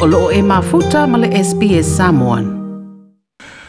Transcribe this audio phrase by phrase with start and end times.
[0.00, 2.44] o loo e mafuta ma SPS Samoan.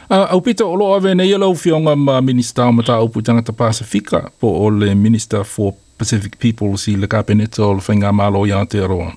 [0.10, 3.42] Uh, au pita o loo ave nei alau fionga ma minister o mata au putanga
[3.44, 8.46] ta Pasifika po ole minister for Pacific People si le kapeneta o le whainga malo
[8.48, 9.12] i Aotearoa.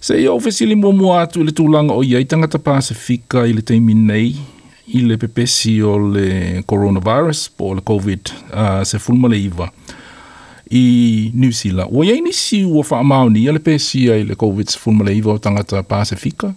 [0.00, 3.62] Se i ofisili mua mua atu le tūlanga o iei tanga ta Pasifika i le
[3.62, 4.34] teimi nei
[4.86, 9.28] i le pepesi o le coronavirus po le COVID uh, se fulma le Se fulma
[9.28, 9.68] le iwa.
[10.70, 11.90] i New Zealand.
[11.92, 15.38] O ia nisi ua whaamaoni, ale pēsia i le COVID fulma øh, le iwa o
[15.38, 16.52] tangata Pasifika?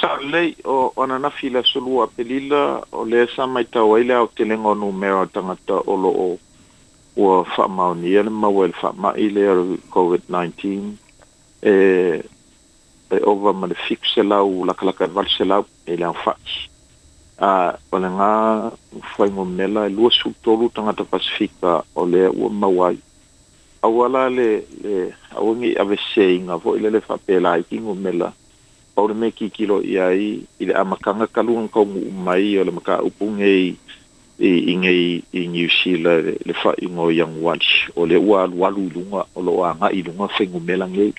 [0.00, 4.44] Sa lei o ananafi le solua pelila o le sa mai tau aile au te
[4.44, 6.28] lengo numero o tangata o lo o
[7.16, 9.42] ua whaamaoni, ale maua le whaamai le
[9.90, 10.94] COVID-19
[11.62, 12.22] e
[13.10, 16.14] e ova ma le fixe lau lakalaka valse lau e le au
[17.38, 18.30] a o le gā
[19.14, 22.98] faigomela e lua sulutolu tagata pacifika o lea ua mauai
[23.82, 28.32] aua la le le auagi i aveseaiga foʻi le le faapelaiki gomela
[28.94, 33.24] pau le mea kikilo ia ai i le amakaga kaluga kauguu mai o le makaupu
[33.36, 33.76] gei
[34.40, 35.68] i igei i new
[36.46, 40.28] le faigo i aguali o le ua alualu i luga o loo agaʻi i luga
[40.36, 41.12] faigomelagei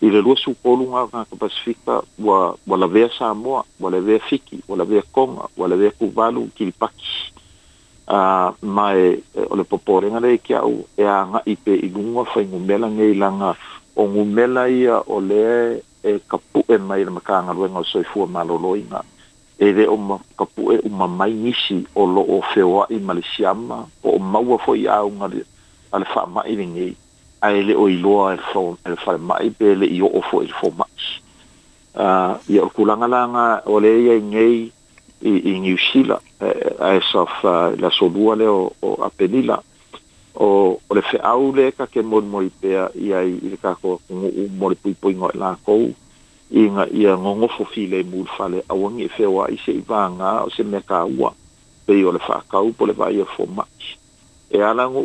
[0.00, 4.76] E i le lua supolu agaga pasifika ua ua lavea samoa ua lavea fiki ua
[4.76, 7.32] lavea koga ua lavea kuvalu kilipaki
[8.08, 9.18] uh, mae
[9.50, 13.50] o le poporega le keau e agaʻi pe i luga faigumela gei laga
[14.00, 19.00] o gumela ia o lea e kapuʻe mai le makagaluega e o soifua malōlōiga
[19.58, 24.18] e le o kapu'e uma mai nisi o lo'o feoaʻi ma le siama po o
[24.18, 25.26] maua fo'i auga
[25.92, 26.94] a le faamaʻi legei
[27.40, 30.46] ai le oi loa e fau e fai mai pe le i o ofo e
[30.60, 30.94] fau mai
[32.02, 34.58] uh, i o kulanga langa o le ia i ngei
[35.22, 38.88] i, i New Zealand e, e, ai sa fa la so lua le o, o
[39.06, 39.60] a penila
[40.34, 40.46] o,
[40.86, 42.74] o le fe au le ka ke mon moi pe
[43.06, 45.86] i ai i ka ko kungu u mori pui pui ngoi la kou
[46.50, 49.46] i nga i a ngongo fo fi le mul fa le awangi e fe wa
[49.52, 51.30] i se i vanga o se me ka ua
[51.86, 53.94] pe i o le fa kau po le vai e fau mai
[54.50, 55.00] e ala go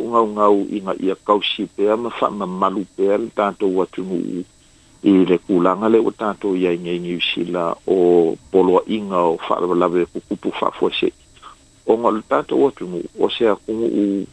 [0.48, 4.44] u i gaia kausi pea ma faamamalu pea le tatou atunuu
[5.04, 8.36] i le kulaga le ua tatou iaigaiga iusila o
[8.88, 14.24] inga o faalave kukupu faafuaseʻi se o le watu atunuu o se u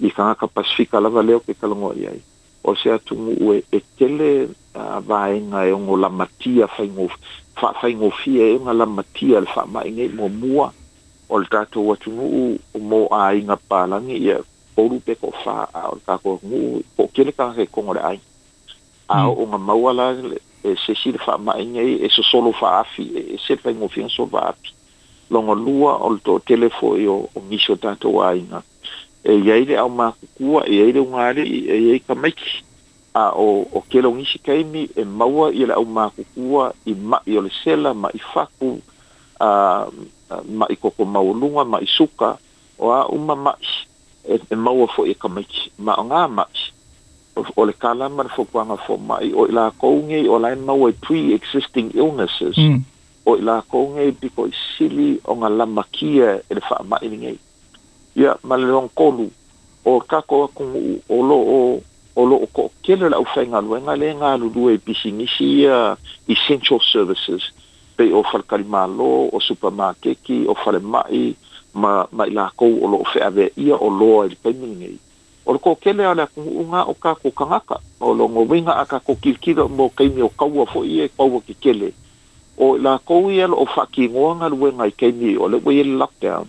[0.00, 2.20] i kagaka pasifika lava lea o ke kalagoa i
[2.64, 7.08] o se atunuu e, e kele uh, vaega e ogo ngo
[7.56, 10.72] faafaigofia e oga lamatia le faamaʻigai e muamua
[11.28, 14.40] o le tatou atunuu o mo aiga palagi ia
[14.76, 18.02] polu pe ko fa a o ka ko mu ko kele ka he ko ngora
[18.14, 18.18] ai
[19.10, 19.38] a hmm.
[19.38, 20.06] o nga mawala
[20.64, 23.04] e se sir fa ma e, e so solo fa afi
[23.36, 24.70] e se pe ngo fien so va api
[25.32, 28.60] longo lua o to telefo yo e o misho tato ai na
[29.24, 32.62] e yaile au ma kua e yaile ngare e yai e ka meki
[33.14, 37.18] a o o kelo ngisi kaimi e maua i la au ma kua i ma
[37.26, 38.70] i le sela ma i faku
[39.40, 39.50] a
[40.58, 42.36] ma i koko maulunga ma i suka
[42.78, 43.66] o a uma mai
[44.32, 46.62] e maua foʻi e kamaiti ma o gā maʻi
[47.60, 52.56] o le kalama na fokuaga fomaʻi o i lakou gei o lae maua pre-existing illnesses
[52.58, 52.78] mm.
[53.30, 57.38] o i lakou gei piko i sili o ga lamakia e le faamaʻiligei
[58.22, 59.26] ia ma le logokolu
[59.84, 61.82] o kako akuguu o loo
[62.20, 65.96] o loo ko'okele le ʻaufaigaluega le galulue e pisigisi ia
[66.28, 67.50] essential services
[67.96, 70.54] pei o falekalima lō o supermakeki o
[70.92, 71.34] ma'i.
[71.74, 74.90] ma ma la ko o lo fe ave ia o lo e pemine
[75.46, 79.00] o ko kele ala ku unga o ka ko kangaka o lo ngo winga aka
[79.00, 81.92] ko kilkido mo kaimi o kaua fo ie kaua ki kele
[82.58, 85.82] o la ko ia lo fa ki ngo nga lu nga kaimi o le we
[85.84, 86.46] lockdown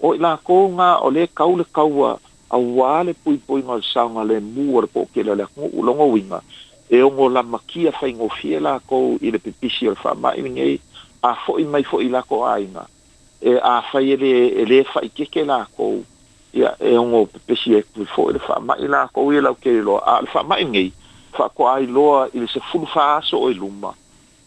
[0.00, 2.18] o la ko nga o le kau le kaua
[2.50, 6.40] a wale pui pui ngal sanga le muor ko kele ala ku lo ngo winga
[6.90, 10.80] e o ngo la makia fa ngo fiela ko ile pipisi o fa ma ingei
[11.22, 12.88] a fo i mai fo i la ko ainga
[13.42, 14.32] e a fai ele
[14.70, 15.88] le fai ke ke la ko
[16.54, 17.22] ya e un o
[17.74, 20.86] e ku fo ele fa ma ila ko ile ke lo a fa ma ngi
[21.36, 23.90] fa ko ai lo ile se fulu fa so o luma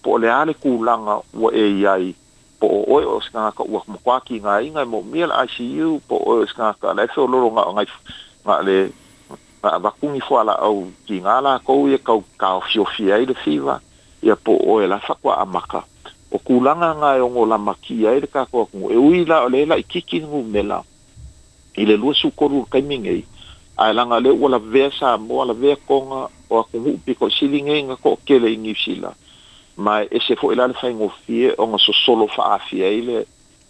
[0.04, 2.16] po le ale ku langa wo e ai
[2.60, 6.16] po o o ska ka u mo kwa ki nga inga mo mil icu po
[6.24, 7.84] o ska ka le so lo nga nga
[8.48, 8.78] nga le
[9.66, 13.18] a va kungi fo ala au ki nga la ko ye ka ka fio fio
[13.20, 13.82] ile fiva
[14.24, 15.84] ia po o la fa ko amaka
[16.36, 19.48] o kulanga nga e ongo la makia e le kako aku e ui la o
[19.50, 20.80] la i kiki ngu mela
[21.82, 23.22] i le lua sukoru kai mingei
[23.84, 27.30] ai langa le ua la vea sa moa la vea konga o aku hupi ko
[27.30, 29.12] silinge nga ko kele ingi ngipsila
[29.78, 33.18] Ma e se fo ilale fai ngofie o nga sosolo faafia i le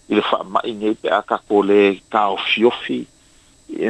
[0.09, 1.79] i le faamai ngei pe a kako le
[2.13, 3.00] kaofiofi
[3.73, 3.88] e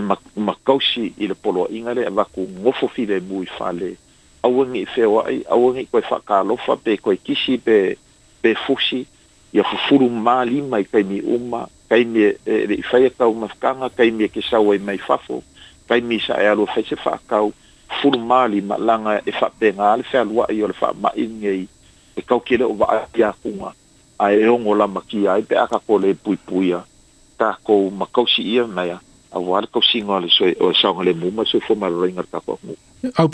[0.48, 3.90] makausi i le poloaʻiga le avaku gofofi le mui fale
[4.48, 7.78] auagi i feoaʻi auagi koe faakalofa pe koe kisi pe
[8.46, 9.06] be fushi
[9.54, 13.50] ia fufuru mali mai kai mi uma kai mi e fai e, ka e uma
[13.50, 15.42] fkanga kai mi e ke sa mai fafo
[15.90, 17.50] kai mi sa e alo fai fa kau
[17.90, 21.64] fufuru mali ma langa e fa benga al fa lua i ol fa ma ingei
[22.16, 23.74] e kau kile o va ia kuma
[24.22, 26.84] a e ongo la makia e pe aka kole pui puia
[27.40, 30.70] ta ko ma kau si ia mai a wal kau singa le so e o
[30.74, 32.60] sa ngale muma so fo ma ringa ta ko
[33.18, 33.28] au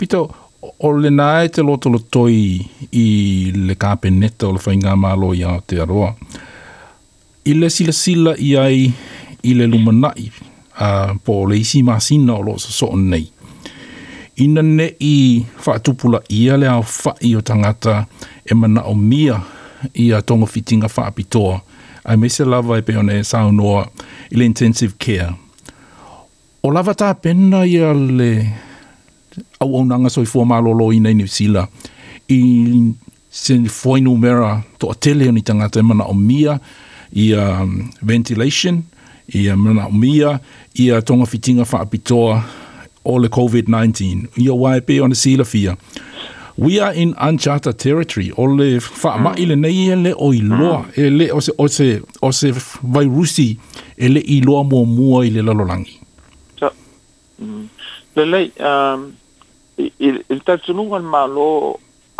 [0.78, 2.30] o le nai te loto lo toi
[3.02, 3.06] i
[3.66, 6.10] le kape neta o le whainga mālo i Aotearoa.
[7.44, 8.80] I le sila sila i ai
[9.48, 10.24] i le lumanai
[10.78, 13.26] a uh, po le isi masina o lo sa so nei.
[14.44, 17.96] Ina ne i whaatupula ia le au whai o tangata
[18.48, 19.36] e mana o mia
[20.02, 21.56] i a tonga fitinga whaapitoa.
[22.08, 23.82] Ai me se lava e peone sa unoa
[24.32, 25.30] i le intensive care.
[26.64, 28.30] O lava tā pena ia le
[29.60, 31.68] au au nanga soi fua mālo lo i nei New Zealand.
[32.28, 32.92] I
[33.30, 36.60] se foi numera to atele ni tangata e mana o mia
[37.16, 38.82] i um, ventilation,
[39.28, 40.38] i um, mana o mia,
[40.74, 42.42] i a uh, tonga fitinga apitoa
[43.04, 44.26] o le COVID-19.
[44.36, 45.76] I a wae pe ona sila fia.
[46.58, 48.30] We are in uncharted territory.
[48.36, 49.48] O le wha mm.
[49.48, 52.28] le nei e le o i loa, e le o se, o se, o
[52.82, 53.56] vairusi,
[53.98, 55.98] e le i loa mua mua i le lalolangi.
[56.58, 56.70] So,
[57.42, 57.64] mm.
[58.14, 59.12] Um,
[59.78, 61.48] i le tatunuga le mālō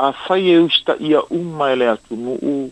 [0.00, 2.70] afai e ustaʻia uma e le atunuu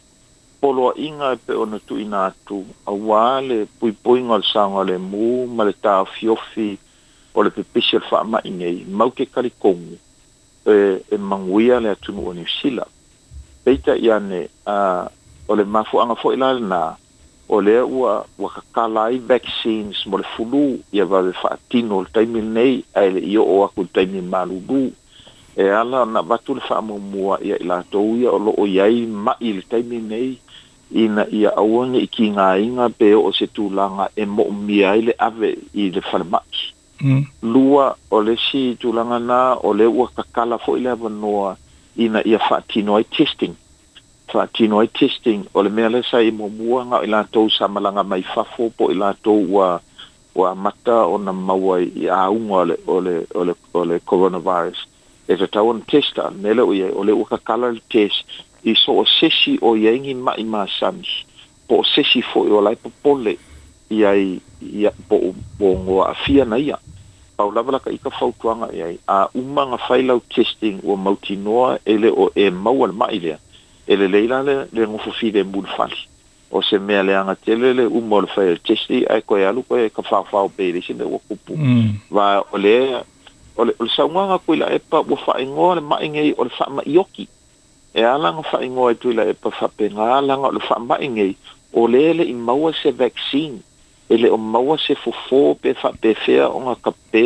[0.63, 2.63] poloaʻiga e pe ona tuuina atu
[2.93, 5.75] auā le puipuiga o le saoga lemū ma le
[6.15, 6.79] fiofi
[7.35, 9.99] o le pepisi o le faamaʻi nei mau ke kalikogu
[10.67, 12.87] e, e maguia le atunuu o niusila
[13.65, 14.49] peita ia ne
[15.49, 16.97] o le anga foʻi la lenā
[17.51, 22.41] o le ua ua kakala vaccines mo le fulu ia vave faatino o le taimi
[22.41, 24.21] lenei ae le o aku le taimi
[24.69, 24.93] du
[25.57, 29.63] e ala na vatu le faamuamua ia i latou ia o loo iai ma'i le
[29.71, 30.39] taimi nei
[31.03, 35.51] ina ia auage i kigāiga pe o se tulaga e mo mo'omia ai le ave
[35.83, 36.63] i le falema'i
[37.05, 37.23] mm.
[37.55, 41.57] lua o le si tulaga na o le ua kakala i le avanoa
[42.05, 43.55] ina ia faatino ai testing
[44.33, 48.23] faatinoai e testing o le mea le sa e muamuaga o i latou samalaga mai
[48.35, 49.69] fafo po i latou ua
[50.39, 54.79] ua amata ona maua i auga o le o le o le o le coronavirus
[55.29, 58.23] e tatau ona test a mea le o ia o le ua kakala le test
[58.71, 61.09] i so o sesi o iaiagi maʻi masani
[61.67, 63.35] po o sesi foʻi o lai popole
[63.91, 64.29] ia i
[64.81, 65.33] ia po o
[65.87, 66.79] goa afia na ia
[67.37, 72.45] pau lava lakaʻika fautuaga i ai a umaga failau testing ua mautinoa e o e
[72.51, 73.39] maua le maʻi lea
[73.89, 75.93] ele leila le le ngu fu fide mul fal
[76.51, 79.63] o se me ale anga tele le u mol fa e chesti ai ko yalu
[79.63, 82.11] ko e ka fa fa o pe le sin de wo kupu mm.
[82.11, 82.75] va ole
[83.61, 86.51] ole ol sa nga ko la e pa bo fa e ngol ma inge ol
[86.51, 87.29] fa ma yoki
[87.95, 90.61] e ala nga fa ingo e tuila e pa fa pe nga ala nga ol
[90.61, 91.35] fa ma inge
[91.73, 93.63] o le le i maua se vaccine
[94.11, 97.23] ele o maua se fu fo pe fa pe fea o nga ka pe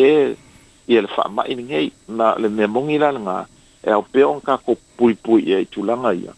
[0.88, 3.36] i ele fa ma inge na le me mongi la nga
[3.84, 6.32] e au pe on ka ko pui pui e tu langa ia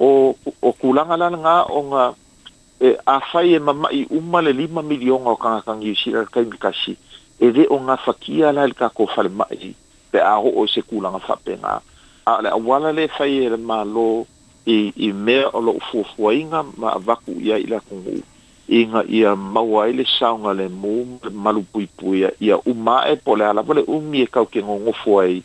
[0.00, 0.32] o
[0.64, 2.04] o kulanga lan nga o nga
[2.80, 6.22] e a fai e mama i uma le lima milion o kanga kangi i sira
[6.34, 6.92] kai mikashi
[7.36, 9.66] e de o nga fakia la ilka ko fale mai
[10.10, 11.72] pe a ho o se kulanga fape nga
[12.24, 14.08] a le awala le fai e le ma lo
[14.64, 18.16] i, i mea o lo ufufua inga ma avaku ia ila kongu
[18.80, 20.92] inga ia maua ele saunga le mu
[21.44, 25.34] malu pui pui ia uma e pole ala vale umi e kau ke ngongo fuai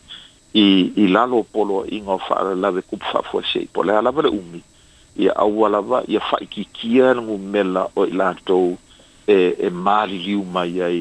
[0.56, 2.40] i i lalo polo inga fa
[2.76, 4.60] de kup fa fo sei pole ala vale umi
[5.16, 7.14] ia aua lava ia faikikia
[7.52, 8.78] mela o i latou
[9.28, 10.98] e e maliliu mai ai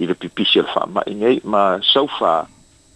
[0.00, 2.34] i le pipisi le faamaʻiga ai ma saufā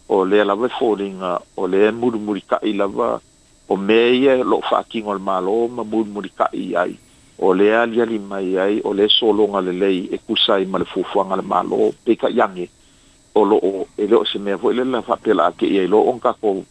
[0.08, 3.20] o lea lava fo foliga o i mulimulikaʻi lava
[3.68, 6.92] o mea ia loo faakiga o le malo ma mulimulikaʻi ai
[7.42, 11.36] o ali aliali mai ai o lea sologa lelei e kusa ai ma le fuafuaga
[11.36, 12.66] le malo peikaʻiage
[13.34, 16.64] o lo'o e le o se mea fo'i le la fa'apela'a ke'ia i lo'o o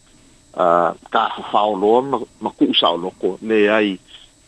[1.12, 2.00] kafafāoloa
[2.40, 3.98] ma ku'u sa'oloko le ai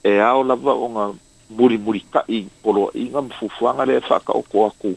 [0.04, 1.06] e ao lava o ga
[1.56, 4.90] mulimuli ka'i koloa'iga ma fuafuaga lea o fa'aka'oko aku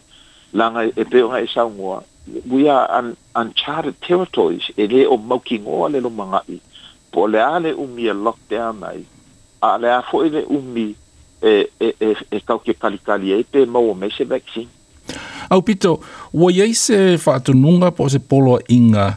[0.54, 2.04] laga e pe o gae saugoa
[2.52, 6.60] we are uncharted territories e lē o maukigoa le lomaga'i
[7.12, 9.04] po o le ale le umi e lockdown ai
[9.62, 10.92] a le a fo'i le umi
[11.42, 14.75] e e e e kaukekalikali ai pe maua me se vaccine
[15.50, 15.92] Au pito,
[16.34, 19.08] ua iei se whaatununga po se polo inga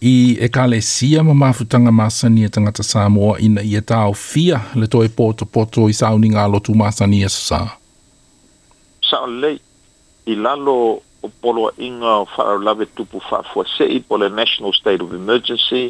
[0.00, 4.58] i e kale sia ma mafutanga masani e tangata Samoa ina i e tau fia
[4.78, 7.60] le to e poto poto i sauninga alo tu masani e sasa.
[9.10, 9.56] Sao lei,
[10.26, 10.76] i lalo
[11.22, 15.84] o polo inga o whararulave tupu whafua se po le National State of Emergency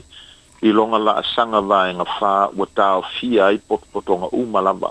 [0.62, 4.90] i longa la asanga vai e nga wha o tau fia i poto potonga umalaba.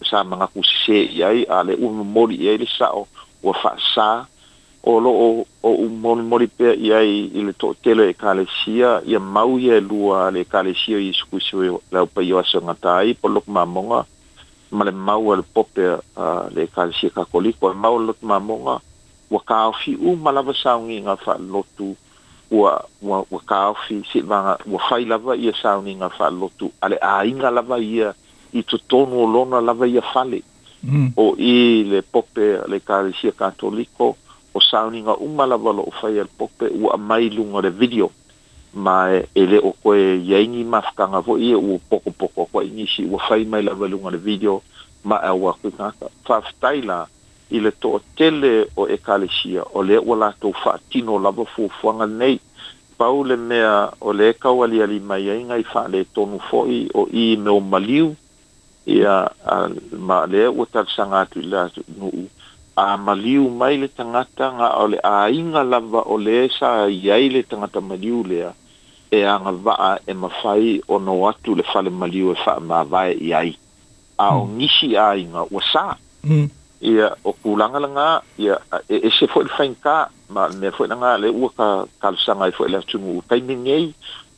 [0.11, 3.07] sa mga kusise yai ale umori yai le sa o
[3.47, 4.27] wa fa sa
[4.83, 5.27] o lo o
[5.63, 10.43] o umori mori pe yai ile to tele e kalesia ye mau ye lua le
[10.53, 14.01] kalesia i skusi e la pa yo so ngatai po lok mamonga
[14.77, 15.87] male mau al pope
[16.55, 18.75] le kalesia ka koli po mau lok mamonga
[19.33, 21.89] wa ka fi u malava sa ngi nga fa lotu
[22.59, 22.71] wa
[23.07, 26.67] wa wa ka fi si va wa fa lava ye sa ngi nga fa lotu
[26.83, 28.11] ale a inga lava ye
[28.53, 30.41] i totonu o lona lava ia fale
[30.83, 31.11] mm.
[31.17, 34.15] o i le pope le kalesia katoliko
[34.53, 38.09] o sauniga uma lava lo'o fai le pope ua amai luga le video
[38.73, 43.19] ma e, e lē o koe iaigi mafakaga fo'i e ua pokopoko akuaʻi isi ua
[43.19, 44.61] fai mai lava luga le video
[45.03, 45.71] ma e aua koe
[46.23, 47.05] faafetai la
[47.51, 52.39] i le toʻatele o ekalesia o lea ua latou faatino lava fuafuaga lenei
[52.97, 57.49] pau le mea o le kaualiali mai ai gai faalē tonu fo'i o i me
[57.51, 58.15] o maliu
[58.85, 59.29] ia
[59.97, 62.09] ma le o tal sanga tu la no
[62.75, 67.25] a maliu mai le tangata nga ole le a inga lava ole le sa iai
[67.33, 68.41] le tangata maliu le
[69.11, 69.73] e anga va
[70.09, 73.49] e mafai o no atu le fale maliu e fa ma vae yai
[74.25, 74.55] a o mm.
[74.57, 75.85] nisi a inga o sa
[76.25, 76.45] mm.
[76.91, 78.07] ia o kulanga la nga
[78.43, 78.55] ia
[78.89, 79.97] e, e se fwoi le whainka
[80.33, 81.67] ma me fwoi la nga le ua ka
[82.01, 83.85] kalsanga e fwoi le atungu kai mingei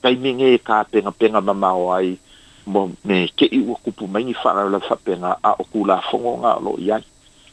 [0.03, 2.17] kai mingei ka penga penga mamau ai ia
[2.65, 5.84] mo me ke i wa kupu mai ni fara la fa pena a o ku
[5.86, 7.00] la fongo nga lo ya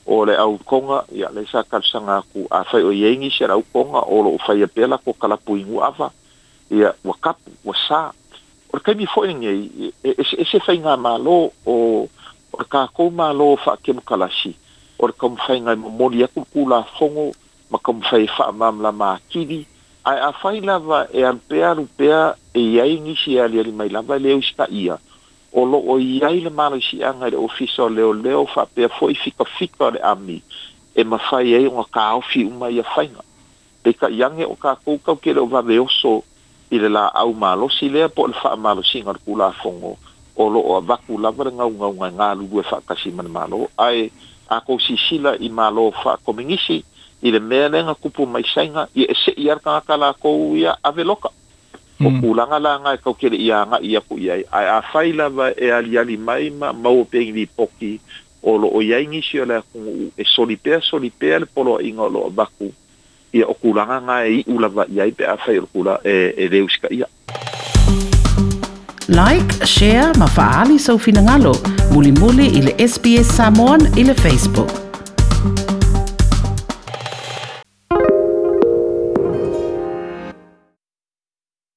[0.07, 3.47] o le au konga ya le sa kal sanga ku a fa o yengi se
[3.51, 6.11] la konga o lo fa ya pela ko kala pu ingu ava
[6.71, 8.11] ya wa kap wa sa
[8.71, 12.07] o ke mi fo ngi e se e se fa nga ma lo o
[12.55, 14.55] o ka ko ma lo fa ke mo kala shi
[14.99, 17.35] o ka mo fa nga mo mo ya ku ku la fongo
[17.71, 19.67] ma ka mo fa fa ma la ma kidi
[20.05, 24.19] a a fai lava e ampea rupea e iai nisi ali ali mai lava e
[24.19, 24.99] leo ispa ia.
[25.53, 29.15] O lo o iai le malo isi anga le ofiso leo leo fa pea foi
[29.15, 30.43] fika fika le ami
[30.95, 33.23] e ma fai ei unga ka ofi uma ia fainga.
[33.83, 36.23] Pe ka iange o ka koukau ke leo vave oso
[36.71, 39.99] i le la au malo si lea po le faa malo si ngar kula fongo
[40.37, 43.11] o lo o a vaku lava le ngau ngau ngai ngā lugu e faa kasi
[43.11, 44.11] man malo ai
[44.49, 46.85] a kousi sila i malo faa komingisi
[47.23, 50.57] i le mea lenga kupu mai sainga i e se i arka ngaka la kou
[50.57, 51.29] ia ave loka.
[52.01, 52.07] Mm.
[52.07, 52.21] O hmm.
[52.25, 54.43] kūlanga la ngai e kau kere i a ngai i aku iai.
[54.61, 57.93] Ai a whaila va e ali ali mai ma mau pengi ni poki
[58.43, 60.09] o lo o iai ngisi o lea kungu u.
[60.21, 62.71] E solipea solipea le polo inga o lo baku
[63.37, 66.17] i o kūlanga ngai e i ula va iai pe a whai o kūla e,
[66.45, 67.05] e reusika ia.
[69.11, 71.53] Like, share, mafaali sa so ufinangalo.
[71.93, 74.90] Muli muli ili SBS Samoan ili Facebook.